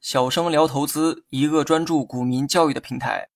[0.00, 3.28] 小生聊投资，一个专注股民教育的平台。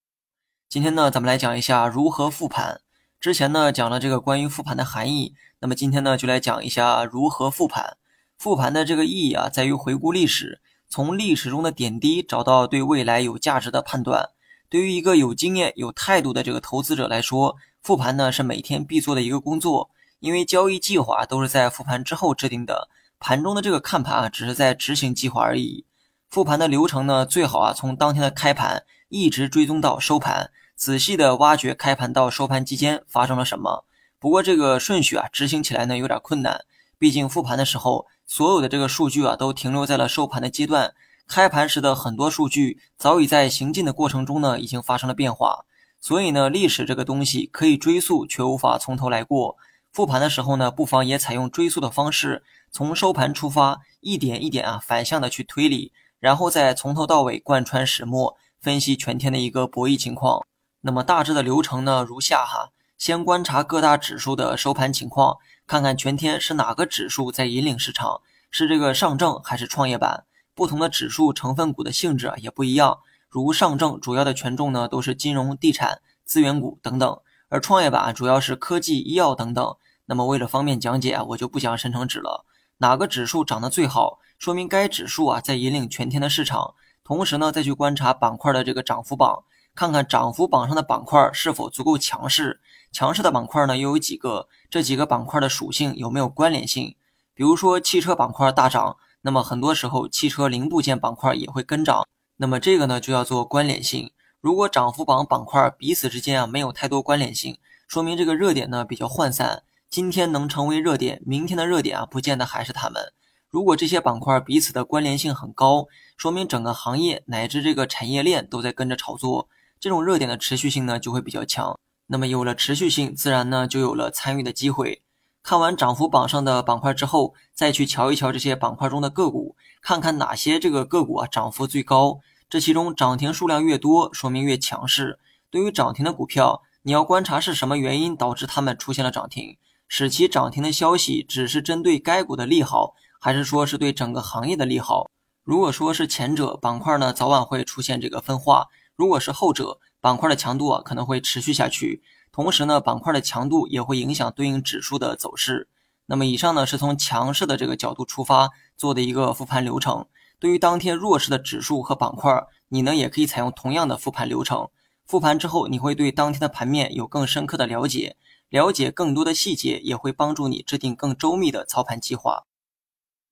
[0.68, 2.80] 今天呢，咱们来讲一下如何复盘。
[3.20, 7.96] 之前呢，讲了这个关于复盘的含义，那么今天呢，就来讲一下如何复盘。
[8.36, 14.30] 复盘的这个意义啊，在于回顾历史，从历史中的点滴找到对未来有价值的判断。
[14.68, 22.88] 对于一个有经验、有态度的这个投资者来说，复盘呢是每天必做的一个工作，因为交易计划都是在复盘之后制定的，
[23.20, 25.84] 盘中的这个看盘啊，只是在执行计划而已。
[26.30, 33.84] 复盘的流程呢，最好啊从当天的开盘一直追踪到收盘，仔细的挖掘开盘到收盘期间发生了什么。
[34.18, 36.64] 不过这个顺序啊执行起来呢有点困难，
[36.98, 40.94] 毕竟复盘的时候所有的这个数据啊都停留在了收盘的阶段，
[41.28, 45.66] 开盘时的很多数据早已在行进的过程中呢已经发生了变化。
[46.00, 49.58] 所以呢历史这个东西可以追溯，却无法从头来过。
[49.92, 55.92] 复盘的时候呢，不妨也采用追溯的方式，从收盘出发，一点一点啊反向的去推理。
[56.20, 60.46] 然后再从头到尾贯穿始末，分析全天的一个博弈情况。
[60.82, 70.24] 那么大致的流程呢，如下哈：先观察各大指数的收盘情况，看看全天是哪个指数在引领市场，是这个上证还是创业板？
[70.54, 72.98] 不同的指数成分股的性质啊也不一样。
[73.30, 77.20] 如上证主要的权重呢都是金融、地产、资源股等等，
[77.50, 79.76] 而创业板主要是科技、医药等等。
[80.06, 82.46] 那么为了方便讲解啊，我就不讲深成指了。
[82.78, 84.18] 哪个指数涨得最好？
[84.38, 94.48] 说明该指数啊在引领全天的市场，同时呢再去观察板块的这个涨幅榜，看看涨幅榜上的板块是否足够强势，强势的板块呢又有几个？
[94.70, 96.96] 这几个板块的属性有没有关联性？
[97.34, 102.06] 比如说汽车板块大涨，那么很多时候汽车零部件板块也会跟涨，
[102.36, 104.12] 那么这个呢就要做关联性。
[104.40, 113.12] 如果涨幅榜板块彼此之间啊没有太多关联性，说明这个热点呢比较涣散，今天能成为热点，明天的热点啊不见得还是他们。
[113.50, 121.78] 如果这些板块彼此的关联性很高，说明整个行业乃至这个产业链都在跟着炒作，这种热点的持续性呢就会比较强。
[122.06, 125.02] 那么有了持续性，自然呢就有了参与的机会。
[125.42, 132.20] 看完涨幅榜上的板块之后，再去瞧一瞧这些板块中的个股，看看哪些这个个股啊涨幅最高。
[132.50, 135.20] 这其中涨停数量越多，说明越强势。
[135.50, 139.56] 对于涨停的股票，你要观察是什么原因导致它们出现了涨停，
[139.86, 142.96] 使其涨停的消息只是针对该股的利好。
[143.22, 145.08] 还是说是对整个行业的利好。
[145.44, 152.02] 如果说是前者，板块呢早晚会出现这个分化；如果是后者，板块的强度啊可能会持续下去。
[152.32, 155.68] 同时呢，板块的强度也会影响对应指数的走势。
[156.06, 160.06] 那么以上呢是从强势的这个角度出发做的一个复盘流程。
[160.40, 162.32] 对于当天弱势的指数和板块，
[162.68, 164.68] 你呢也可以采用同样的复盘流程。
[165.04, 168.16] 复盘之后，你会对当天的盘面有更深刻的了解，
[168.48, 172.44] 了解更多的细节，也会帮助你制定更周密的操盘计划。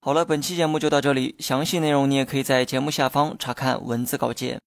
[0.00, 4.60] 好了，本期节目就到这里，详细内容你也可以在节目下方查看文字稿件。